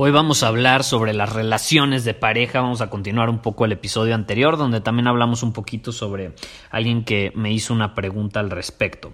[0.00, 3.72] Hoy vamos a hablar sobre las relaciones de pareja, vamos a continuar un poco el
[3.72, 6.36] episodio anterior donde también hablamos un poquito sobre
[6.70, 9.12] alguien que me hizo una pregunta al respecto.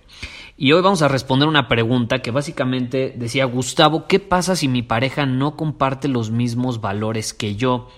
[0.59, 4.83] Y hoy vamos a responder una pregunta que básicamente decía Gustavo, ¿qué pasa si mi
[4.83, 7.89] pareja no comparte los mismos valores que yo?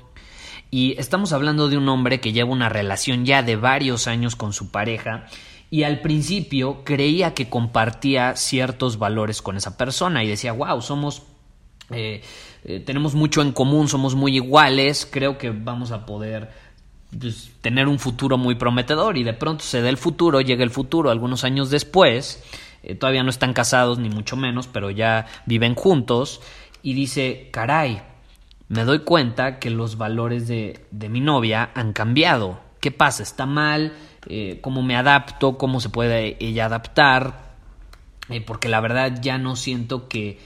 [0.71, 4.53] Y estamos hablando de un hombre que lleva una relación ya de varios años con
[4.53, 5.27] su pareja
[5.71, 11.25] y al principio creía que compartía ciertos valores con esa persona y decía, wow, somos
[11.91, 12.23] eh,
[12.69, 16.51] eh, tenemos mucho en común, somos muy iguales, creo que vamos a poder
[17.17, 20.71] pues, tener un futuro muy prometedor y de pronto se da el futuro, llega el
[20.71, 22.43] futuro algunos años después,
[22.83, 26.41] eh, todavía no están casados ni mucho menos, pero ya viven juntos
[26.83, 28.03] y dice, caray,
[28.67, 32.59] me doy cuenta que los valores de, de mi novia han cambiado.
[32.81, 33.23] ¿Qué pasa?
[33.23, 33.93] ¿Está mal?
[34.61, 35.57] ¿Cómo me adapto?
[35.57, 37.47] ¿Cómo se puede ella adaptar?
[38.45, 40.41] porque la verdad ya no siento que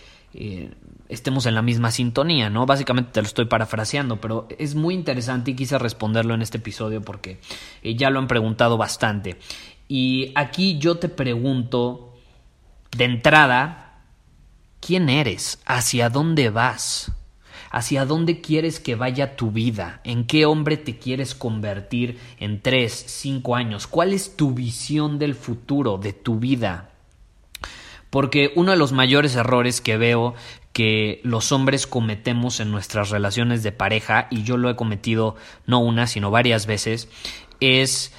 [1.11, 2.66] estemos en la misma sintonía, ¿no?
[2.66, 7.02] Básicamente te lo estoy parafraseando, pero es muy interesante y quise responderlo en este episodio
[7.02, 7.41] porque
[7.83, 9.36] eh, ya lo han preguntado bastante.
[9.89, 12.14] Y aquí yo te pregunto,
[12.96, 14.02] de entrada,
[14.80, 15.61] ¿quién eres?
[15.67, 17.13] ¿Hacia dónde vas?
[17.73, 20.01] ¿Hacia dónde quieres que vaya tu vida?
[20.05, 23.86] ¿En qué hombre te quieres convertir en tres, cinco años?
[23.86, 26.89] ¿Cuál es tu visión del futuro, de tu vida?
[28.10, 30.34] Porque uno de los mayores errores que veo
[30.72, 35.80] que los hombres cometemos en nuestras relaciones de pareja, y yo lo he cometido no
[35.80, 37.08] una, sino varias veces,
[37.60, 38.12] es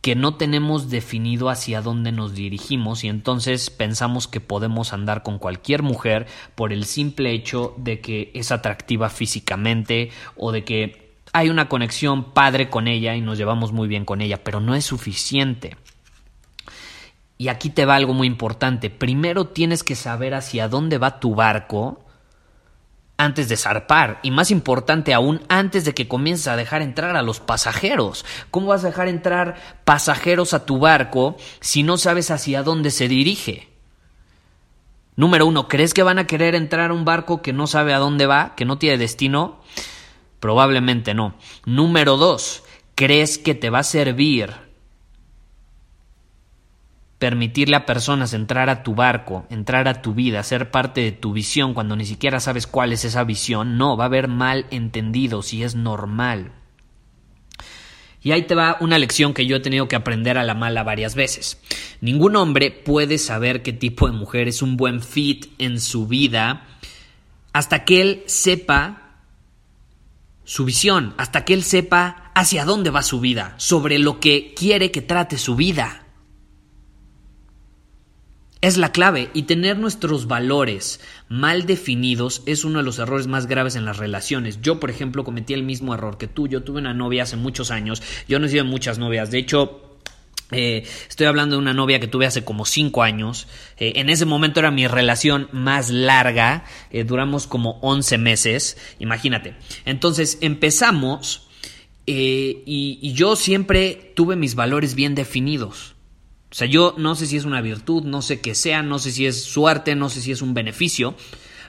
[0.00, 5.38] que no tenemos definido hacia dónde nos dirigimos y entonces pensamos que podemos andar con
[5.38, 11.50] cualquier mujer por el simple hecho de que es atractiva físicamente o de que hay
[11.50, 14.86] una conexión padre con ella y nos llevamos muy bien con ella, pero no es
[14.86, 15.76] suficiente.
[17.40, 18.90] Y aquí te va algo muy importante.
[18.90, 22.04] Primero tienes que saber hacia dónde va tu barco
[23.16, 24.20] antes de zarpar.
[24.22, 28.26] Y más importante aún, antes de que comiences a dejar entrar a los pasajeros.
[28.50, 29.56] ¿Cómo vas a dejar entrar
[29.86, 33.70] pasajeros a tu barco si no sabes hacia dónde se dirige?
[35.16, 37.98] Número uno, ¿crees que van a querer entrar a un barco que no sabe a
[37.98, 39.62] dónde va, que no tiene destino?
[40.40, 41.36] Probablemente no.
[41.64, 42.64] Número dos,
[42.94, 44.69] ¿crees que te va a servir
[47.20, 51.34] permitirle a personas entrar a tu barco, entrar a tu vida, ser parte de tu
[51.34, 55.42] visión cuando ni siquiera sabes cuál es esa visión, no, va a haber mal entendido
[55.42, 56.52] si es normal.
[58.22, 60.82] Y ahí te va una lección que yo he tenido que aprender a la mala
[60.82, 61.60] varias veces.
[62.00, 66.66] Ningún hombre puede saber qué tipo de mujer es un buen fit en su vida
[67.52, 69.18] hasta que él sepa
[70.44, 74.90] su visión, hasta que él sepa hacia dónde va su vida, sobre lo que quiere
[74.90, 76.06] que trate su vida
[78.60, 83.46] es la clave y tener nuestros valores mal definidos es uno de los errores más
[83.46, 84.60] graves en las relaciones.
[84.60, 86.46] Yo, por ejemplo, cometí el mismo error que tú.
[86.46, 88.02] Yo tuve una novia hace muchos años.
[88.28, 89.30] Yo no he sido muchas novias.
[89.30, 89.98] De hecho,
[90.50, 93.46] eh, estoy hablando de una novia que tuve hace como cinco años.
[93.78, 96.64] Eh, en ese momento era mi relación más larga.
[96.90, 98.76] Eh, duramos como 11 meses.
[98.98, 99.54] Imagínate.
[99.86, 101.46] Entonces empezamos
[102.12, 105.94] y yo siempre tuve mis valores bien definidos.
[106.50, 109.12] O sea, yo no sé si es una virtud, no sé qué sea, no sé
[109.12, 111.14] si es suerte, no sé si es un beneficio,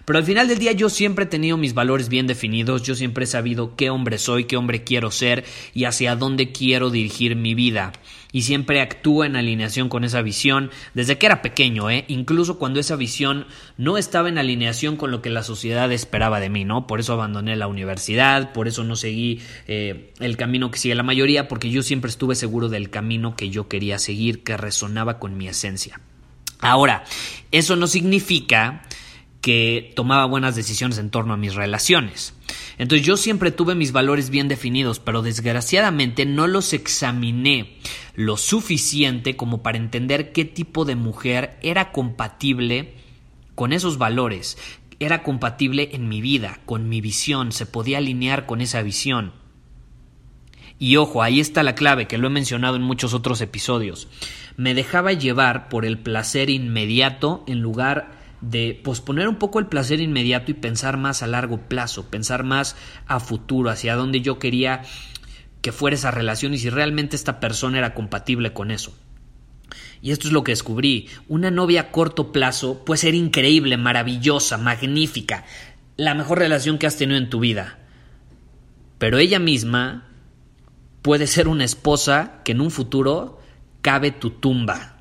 [0.06, 3.25] pero al final del día yo siempre he tenido mis valores bien definidos, yo siempre
[3.25, 7.56] he sabido qué hombre soy, qué hombre quiero ser y hacia dónde quiero dirigir mi
[7.56, 7.94] vida.
[8.33, 12.06] Y siempre actúo en alineación con esa visión desde que era pequeño, ¿eh?
[12.07, 13.45] incluso cuando esa visión
[13.77, 16.88] no estaba en alineación con lo que la sociedad esperaba de mí, ¿no?
[16.88, 21.04] Por eso abandoné la universidad, por eso no seguí eh, el camino que sigue la
[21.04, 25.38] mayoría, porque yo siempre estuve seguro del camino que yo quería seguir, que resonaba con
[25.38, 26.00] mi esencia.
[26.62, 27.04] Ahora,
[27.51, 28.83] eso no significa
[29.42, 32.36] que tomaba buenas decisiones en torno a mis relaciones.
[32.78, 37.78] Entonces yo siempre tuve mis valores bien definidos, pero desgraciadamente no los examiné
[38.16, 42.94] lo suficiente como para entender qué tipo de mujer era compatible
[43.56, 44.58] con esos valores,
[45.00, 49.34] era compatible en mi vida, con mi visión, se podía alinear con esa visión.
[50.78, 54.08] Y ojo, ahí está la clave, que lo he mencionado en muchos otros episodios.
[54.58, 60.02] Me dejaba llevar por el placer inmediato en lugar de posponer un poco el placer
[60.02, 62.76] inmediato y pensar más a largo plazo, pensar más
[63.08, 64.82] a futuro, hacia dónde yo quería
[65.62, 68.94] que fuera esa relación y si realmente esta persona era compatible con eso.
[70.02, 71.08] Y esto es lo que descubrí.
[71.28, 75.46] Una novia a corto plazo puede ser increíble, maravillosa, magnífica,
[75.98, 77.78] la mejor relación que has tenido en tu vida.
[78.98, 80.08] Pero ella misma
[81.04, 83.40] puede ser una esposa que en un futuro
[83.82, 84.98] cabe tu tumba.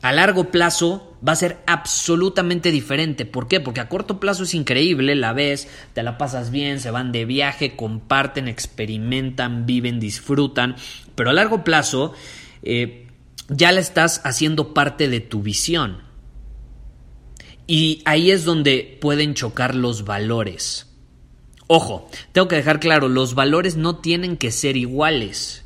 [0.00, 3.26] A largo plazo va a ser absolutamente diferente.
[3.26, 3.60] ¿Por qué?
[3.60, 7.24] Porque a corto plazo es increíble, la ves, te la pasas bien, se van de
[7.24, 10.76] viaje, comparten, experimentan, viven, disfrutan.
[11.14, 12.12] Pero a largo plazo
[12.62, 13.06] eh,
[13.48, 16.02] ya la estás haciendo parte de tu visión.
[17.66, 20.86] Y ahí es donde pueden chocar los valores.
[21.66, 25.64] Ojo, tengo que dejar claro, los valores no tienen que ser iguales.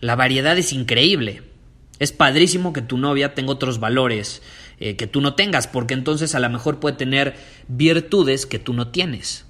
[0.00, 1.51] La variedad es increíble.
[1.98, 4.42] Es padrísimo que tu novia tenga otros valores
[4.80, 7.36] eh, que tú no tengas, porque entonces a lo mejor puede tener
[7.68, 9.46] virtudes que tú no tienes.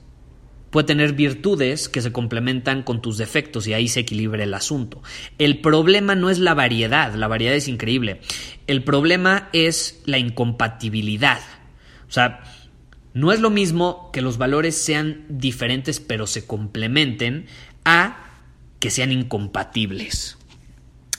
[0.71, 5.03] Puede tener virtudes que se complementan con tus defectos y ahí se equilibra el asunto.
[5.39, 8.21] El problema no es la variedad, la variedad es increíble.
[8.67, 11.41] El problema es la incompatibilidad.
[12.09, 12.43] O sea,
[13.15, 17.47] no es lo mismo que los valores sean diferentes pero se complementen
[17.85, 18.41] a
[18.81, 20.39] que sean incompatibles.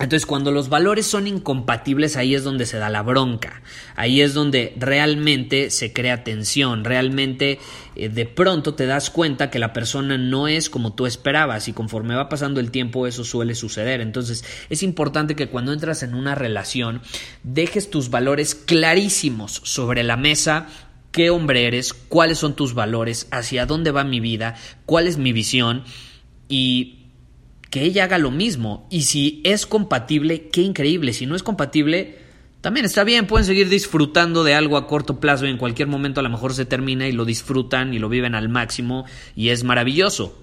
[0.03, 3.61] Entonces, cuando los valores son incompatibles, ahí es donde se da la bronca,
[3.95, 7.59] ahí es donde realmente se crea tensión, realmente
[7.95, 11.73] eh, de pronto te das cuenta que la persona no es como tú esperabas y
[11.73, 14.01] conforme va pasando el tiempo eso suele suceder.
[14.01, 17.01] Entonces, es importante que cuando entras en una relación
[17.44, 20.67] dejes tus valores clarísimos sobre la mesa.
[21.13, 24.55] Qué hombre eres, cuáles son tus valores, hacia dónde va mi vida,
[24.85, 25.85] cuál es mi visión
[26.50, 27.02] y
[27.73, 28.85] que ella haga lo mismo.
[28.91, 31.11] Y si es compatible, qué increíble.
[31.11, 32.19] Si no es compatible,
[32.61, 36.19] también está bien, pueden seguir disfrutando de algo a corto plazo y en cualquier momento
[36.19, 39.05] a lo mejor se termina y lo disfrutan y lo viven al máximo
[39.35, 40.42] y es maravilloso.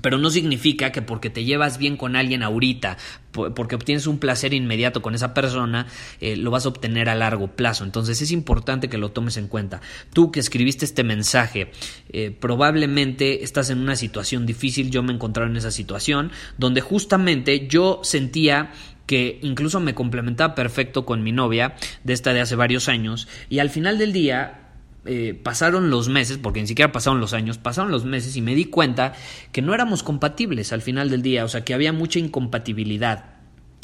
[0.00, 2.96] Pero no significa que porque te llevas bien con alguien ahorita,
[3.32, 5.86] porque obtienes un placer inmediato con esa persona,
[6.20, 7.84] eh, lo vas a obtener a largo plazo.
[7.84, 9.80] Entonces es importante que lo tomes en cuenta.
[10.12, 11.72] Tú que escribiste este mensaje,
[12.10, 14.90] eh, probablemente estás en una situación difícil.
[14.90, 18.72] Yo me encontraba en esa situación donde justamente yo sentía
[19.06, 21.74] que incluso me complementaba perfecto con mi novia
[22.04, 24.61] de esta de hace varios años y al final del día
[25.04, 28.54] eh, pasaron los meses, porque ni siquiera pasaron los años, pasaron los meses y me
[28.54, 29.14] di cuenta
[29.50, 33.32] que no éramos compatibles al final del día, o sea que había mucha incompatibilidad.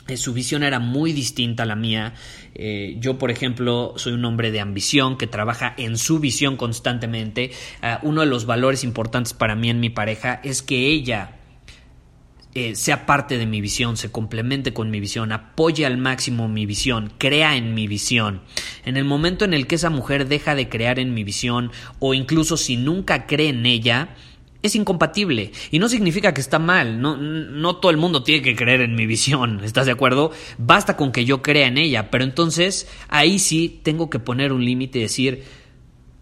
[0.06, 2.14] Eh, su visión era muy distinta a la mía.
[2.54, 7.50] Eh, yo, por ejemplo, soy un hombre de ambición que trabaja en su visión constantemente.
[7.82, 11.37] Ah, uno de los valores importantes para mí en mi pareja es que ella
[12.54, 16.66] eh, sea parte de mi visión, se complemente con mi visión, apoye al máximo mi
[16.66, 18.42] visión, crea en mi visión.
[18.84, 22.14] En el momento en el que esa mujer deja de crear en mi visión o
[22.14, 24.16] incluso si nunca cree en ella,
[24.62, 25.52] es incompatible.
[25.70, 27.00] Y no significa que está mal.
[27.00, 29.60] No, no todo el mundo tiene que creer en mi visión.
[29.64, 30.32] ¿Estás de acuerdo?
[30.58, 32.10] Basta con que yo crea en ella.
[32.10, 35.44] Pero entonces ahí sí tengo que poner un límite y decir,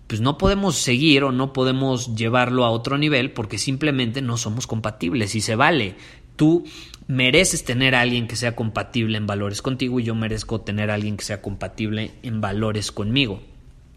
[0.06, 4.66] pues no podemos seguir o no podemos llevarlo a otro nivel porque simplemente no somos
[4.66, 5.96] compatibles y se vale.
[6.36, 6.64] Tú
[7.06, 10.94] mereces tener a alguien que sea compatible en valores contigo y yo merezco tener a
[10.94, 13.42] alguien que sea compatible en valores conmigo.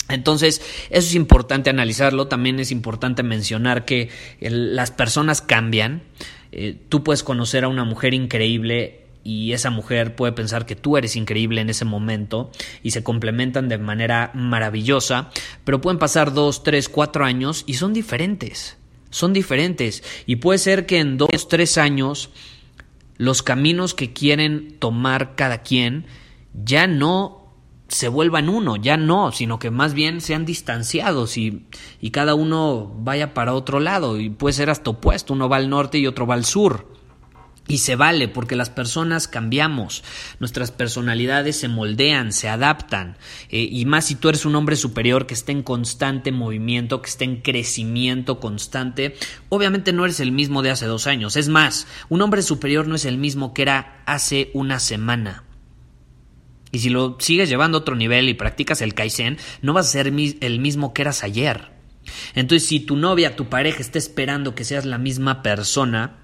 [0.10, 2.28] Entonces, eso es importante analizarlo.
[2.28, 6.02] También es importante mencionar que las personas cambian.
[6.52, 10.98] Eh, tú puedes conocer a una mujer increíble y esa mujer puede pensar que tú
[10.98, 15.30] eres increíble en ese momento y se complementan de manera maravillosa,
[15.64, 18.78] pero pueden pasar dos, tres, cuatro años y son diferentes,
[19.10, 22.30] son diferentes y puede ser que en dos, tres años
[23.18, 26.06] los caminos que quieren tomar cada quien
[26.54, 27.40] ya no
[27.90, 31.66] se vuelvan uno, ya no, sino que más bien sean distanciados y,
[32.00, 35.70] y cada uno vaya para otro lado y puede ser hasta opuesto, uno va al
[35.70, 36.99] norte y otro va al sur.
[37.70, 40.04] Y se vale porque las personas cambiamos,
[40.40, 43.16] nuestras personalidades se moldean, se adaptan.
[43.50, 47.12] Eh, y más si tú eres un hombre superior que está en constante movimiento, que
[47.12, 49.16] está en crecimiento constante,
[49.50, 51.36] obviamente no eres el mismo de hace dos años.
[51.36, 55.44] Es más, un hombre superior no es el mismo que era hace una semana.
[56.72, 59.92] Y si lo sigues llevando a otro nivel y practicas el Kaizen, no vas a
[59.92, 61.72] ser el mismo que eras ayer.
[62.34, 66.19] Entonces, si tu novia, tu pareja está esperando que seas la misma persona,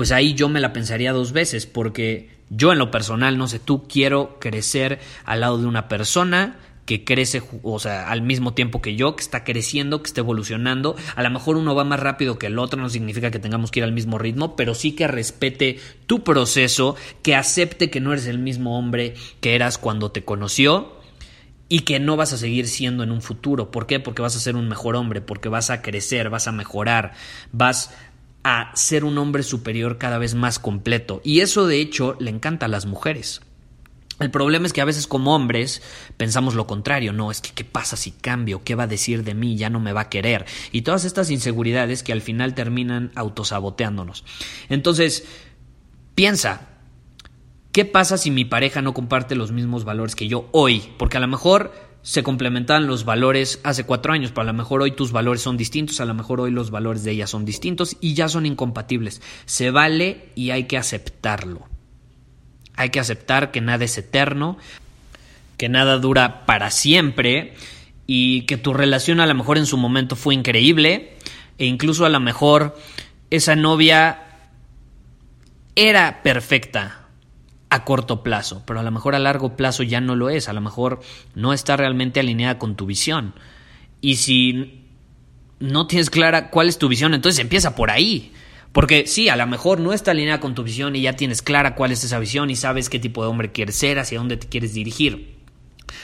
[0.00, 3.58] pues ahí yo me la pensaría dos veces, porque yo en lo personal, no sé,
[3.58, 8.80] tú quiero crecer al lado de una persona que crece, o sea, al mismo tiempo
[8.80, 10.96] que yo, que está creciendo, que está evolucionando.
[11.16, 13.80] A lo mejor uno va más rápido que el otro, no significa que tengamos que
[13.80, 18.24] ir al mismo ritmo, pero sí que respete tu proceso, que acepte que no eres
[18.24, 20.98] el mismo hombre que eras cuando te conoció
[21.68, 23.70] y que no vas a seguir siendo en un futuro.
[23.70, 24.00] ¿Por qué?
[24.00, 27.12] Porque vas a ser un mejor hombre, porque vas a crecer, vas a mejorar,
[27.52, 27.94] vas
[28.42, 31.20] a ser un hombre superior cada vez más completo.
[31.24, 33.42] Y eso de hecho le encanta a las mujeres.
[34.20, 35.82] El problema es que a veces como hombres
[36.18, 39.34] pensamos lo contrario, no, es que qué pasa si cambio, qué va a decir de
[39.34, 40.44] mí, ya no me va a querer.
[40.72, 44.24] Y todas estas inseguridades que al final terminan autosaboteándonos.
[44.68, 45.26] Entonces,
[46.14, 46.68] piensa,
[47.72, 50.92] ¿qué pasa si mi pareja no comparte los mismos valores que yo hoy?
[50.98, 54.82] Porque a lo mejor se complementaban los valores hace cuatro años, pero a lo mejor
[54.82, 57.96] hoy tus valores son distintos, a lo mejor hoy los valores de ella son distintos
[58.00, 59.20] y ya son incompatibles.
[59.44, 61.68] Se vale y hay que aceptarlo.
[62.74, 64.56] Hay que aceptar que nada es eterno,
[65.58, 67.54] que nada dura para siempre
[68.06, 71.16] y que tu relación a lo mejor en su momento fue increíble
[71.58, 72.78] e incluso a lo mejor
[73.30, 74.22] esa novia
[75.76, 76.99] era perfecta
[77.70, 80.52] a corto plazo, pero a lo mejor a largo plazo ya no lo es, a
[80.52, 81.00] lo mejor
[81.34, 83.32] no está realmente alineada con tu visión.
[84.00, 84.88] Y si
[85.60, 88.32] no tienes clara cuál es tu visión, entonces empieza por ahí.
[88.72, 91.74] Porque sí, a lo mejor no está alineada con tu visión y ya tienes clara
[91.74, 94.48] cuál es esa visión y sabes qué tipo de hombre quieres ser, hacia dónde te
[94.48, 95.38] quieres dirigir.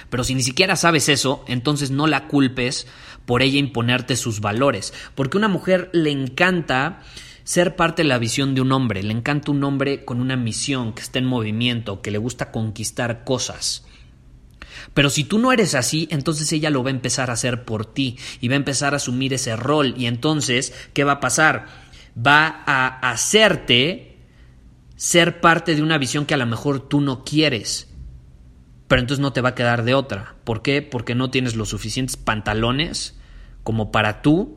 [0.09, 2.87] Pero si ni siquiera sabes eso, entonces no la culpes
[3.25, 4.93] por ella imponerte sus valores.
[5.15, 7.03] Porque a una mujer le encanta
[7.47, 10.93] ser parte de la visión de un hombre, le encanta un hombre con una misión,
[10.93, 13.87] que está en movimiento, que le gusta conquistar cosas.
[14.93, 17.87] Pero si tú no eres así, entonces ella lo va a empezar a hacer por
[17.87, 19.95] ti y va a empezar a asumir ese rol.
[19.97, 21.87] Y entonces, ¿qué va a pasar?
[22.17, 24.17] va a hacerte
[24.97, 27.89] ser parte de una visión que a lo mejor tú no quieres.
[28.89, 30.37] Pero entonces no te va a quedar de otra.
[30.45, 30.81] ¿Por qué?
[30.81, 33.19] Porque no tienes los suficientes pantalones
[33.63, 34.57] como para tú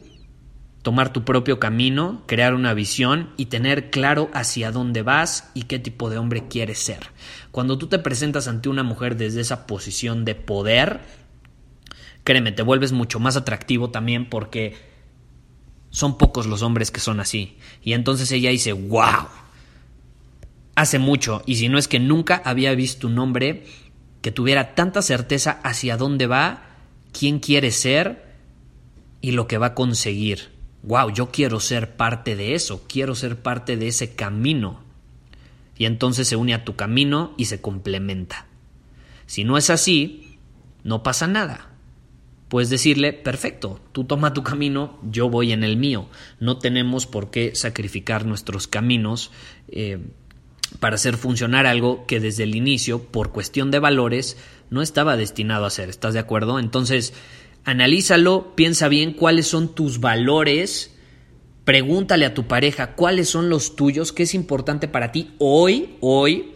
[0.89, 5.77] tomar tu propio camino, crear una visión y tener claro hacia dónde vas y qué
[5.77, 7.12] tipo de hombre quieres ser.
[7.51, 11.01] Cuando tú te presentas ante una mujer desde esa posición de poder,
[12.24, 14.77] créeme, te vuelves mucho más atractivo también porque
[15.91, 17.60] son pocos los hombres que son así.
[17.84, 19.27] Y entonces ella dice, wow,
[20.74, 23.67] hace mucho, y si no es que nunca había visto un hombre
[24.24, 26.63] que tuviera tanta certeza hacia dónde va,
[27.12, 28.25] quién quiere ser
[29.22, 30.58] y lo que va a conseguir.
[30.83, 34.81] Wow, yo quiero ser parte de eso, quiero ser parte de ese camino.
[35.77, 38.48] Y entonces se une a tu camino y se complementa.
[39.25, 40.38] Si no es así,
[40.83, 41.69] no pasa nada
[42.50, 46.09] puedes decirle, perfecto, tú toma tu camino, yo voy en el mío.
[46.39, 49.31] No tenemos por qué sacrificar nuestros caminos
[49.69, 50.00] eh,
[50.79, 54.36] para hacer funcionar algo que desde el inicio, por cuestión de valores,
[54.71, 55.89] no estaba destinado a hacer.
[55.89, 56.59] ¿Estás de acuerdo?
[56.59, 57.13] Entonces,
[57.69, 60.95] analízalo, piensa bien cuáles son tus valores.
[61.63, 66.53] Pregúntale a tu pareja cuáles son los tuyos, qué es importante para ti hoy, hoy,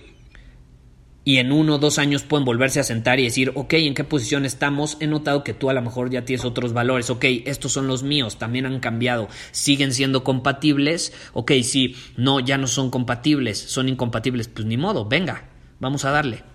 [1.26, 4.04] y en uno o dos años pueden volverse a sentar y decir, ok, ¿en qué
[4.04, 4.98] posición estamos?
[5.00, 8.04] He notado que tú a lo mejor ya tienes otros valores, ok, estos son los
[8.04, 13.88] míos, también han cambiado, siguen siendo compatibles, ok, sí, no, ya no son compatibles, son
[13.88, 16.53] incompatibles, pues ni modo, venga, vamos a darle.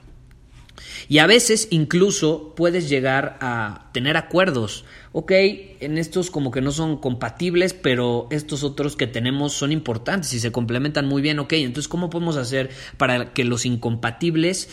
[1.09, 4.85] Y a veces incluso puedes llegar a tener acuerdos.
[5.13, 10.33] Ok, en estos como que no son compatibles, pero estos otros que tenemos son importantes
[10.35, 11.39] y se complementan muy bien.
[11.39, 14.69] Ok, entonces ¿cómo podemos hacer para que los incompatibles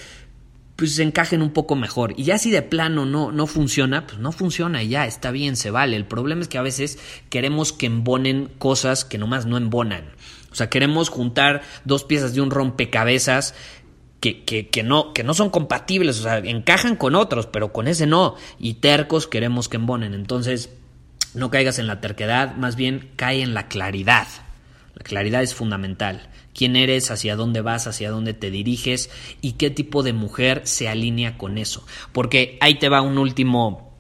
[0.75, 2.13] pues se encajen un poco mejor.
[2.17, 5.55] Y ya si de plano no, no funciona, pues no funciona y ya, está bien,
[5.55, 5.95] se vale.
[5.95, 10.03] El problema es que a veces queremos que embonen cosas que nomás no embonan.
[10.51, 13.55] O sea, queremos juntar dos piezas de un rompecabezas
[14.34, 18.36] que, no, que no son compatibles, o sea, encajan con otros, pero con ese no,
[18.60, 20.13] y tercos queremos que embonen.
[20.13, 20.72] Entonces,
[21.34, 24.27] no caigas en la terquedad, más bien cae en la claridad.
[24.96, 26.29] La claridad es fundamental.
[26.53, 27.12] ¿Quién eres?
[27.12, 27.86] ¿Hacia dónde vas?
[27.86, 29.10] ¿Hacia dónde te diriges?
[29.41, 31.86] ¿Y qué tipo de mujer se alinea con eso?
[32.13, 34.00] Porque ahí te va un último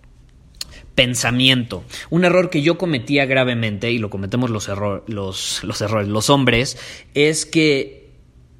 [0.95, 1.83] pensamiento.
[2.09, 4.69] Un error que yo cometía gravemente, y lo cometemos los,
[5.07, 6.77] los, los errores, los hombres,
[7.13, 8.04] es que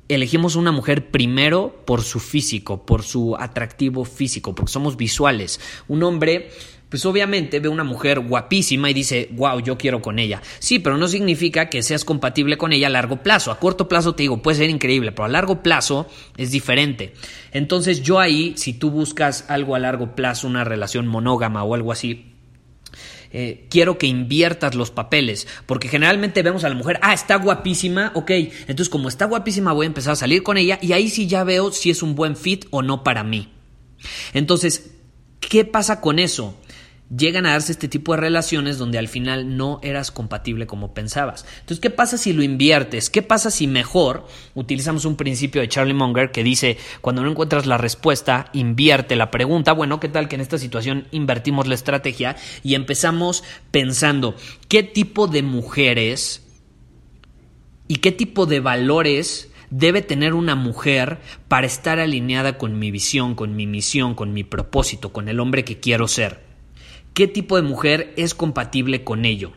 [0.10, 5.60] elegimos una mujer primero por su físico, por su atractivo físico, porque somos visuales.
[5.88, 6.50] Un hombre,
[6.90, 10.42] pues obviamente ve una mujer guapísima y dice, wow, yo quiero con ella.
[10.60, 13.52] Sí, pero no significa que seas compatible con ella a largo plazo.
[13.52, 16.08] A corto plazo te digo, puede ser increíble, pero a largo plazo
[16.38, 17.14] es diferente.
[17.52, 21.92] Entonces yo ahí, si tú buscas algo a largo plazo, una relación monógama o algo
[21.92, 22.35] así,
[23.38, 28.14] eh, quiero que inviertas los papeles, porque generalmente vemos a la mujer, ah, está guapísima,
[28.16, 31.28] ok, entonces como está guapísima voy a empezar a salir con ella y ahí sí
[31.28, 33.52] ya veo si es un buen fit o no para mí.
[34.34, 34.92] Entonces,
[35.42, 36.58] ¿qué pasa con eso?
[37.16, 41.46] Llegan a darse este tipo de relaciones donde al final no eras compatible como pensabas.
[41.60, 43.10] Entonces, ¿qué pasa si lo inviertes?
[43.10, 47.66] ¿Qué pasa si mejor utilizamos un principio de Charlie Munger que dice, cuando no encuentras
[47.66, 49.74] la respuesta, invierte la pregunta?
[49.74, 54.36] Bueno, ¿qué tal que en esta situación invertimos la estrategia y empezamos pensando,
[54.68, 56.44] ¿qué tipo de mujeres
[57.88, 63.36] y qué tipo de valores debe tener una mujer para estar alineada con mi visión,
[63.36, 66.45] con mi misión, con mi propósito, con el hombre que quiero ser?
[67.16, 69.54] Qué tipo de mujer es compatible con ello.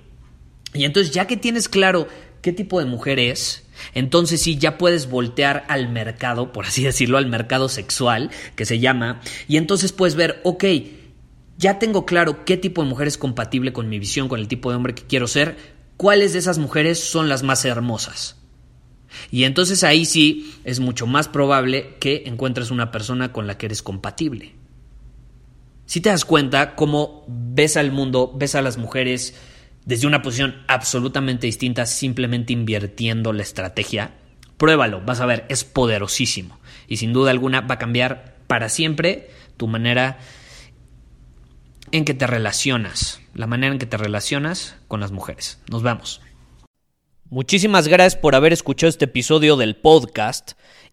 [0.73, 2.07] Y entonces ya que tienes claro
[2.41, 7.19] qué tipo de mujer es, entonces sí ya puedes voltear al mercado, por así decirlo,
[7.19, 10.65] al mercado sexual, que se llama, y entonces puedes ver, ok,
[11.59, 14.71] ya tengo claro qué tipo de mujer es compatible con mi visión, con el tipo
[14.71, 15.57] de hombre que quiero ser,
[15.97, 18.37] cuáles de esas mujeres son las más hermosas.
[19.33, 23.67] Y entonces ahí sí es mucho más probable que encuentres una persona con la que
[23.67, 24.58] eres compatible
[25.89, 29.35] si te das cuenta cómo ves al mundo, ves a las mujeres
[29.87, 34.13] desde una posición absolutamente distinta, simplemente invirtiendo la estrategia,
[34.59, 36.59] pruébalo, vas a ver, es poderosísimo.
[36.89, 40.19] Y sin duda alguna va a cambiar para siempre tu manera
[41.91, 45.59] en que te relacionas, la manera en que te relacionas con las mujeres.
[45.71, 46.21] Nos vemos.
[47.31, 50.53] Muchísimas gracias por haber escuchado este episodio del podcast.